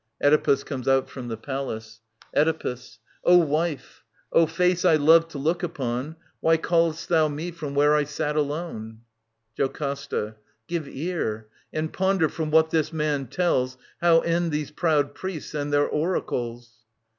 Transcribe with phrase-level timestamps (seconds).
[0.19, 2.01] [Oedipus comes out from the Palace.
[2.35, 2.97] Oedipus.
[3.23, 6.15] wife, O face I love to look upon.
[6.39, 9.01] Why call'st thou me from where I sat alone?
[9.59, 10.37] JOCASTA.
[10.67, 15.71] Give ear, and ponder from what this man tells How end these proud priests and
[15.71, 16.77] their oracles.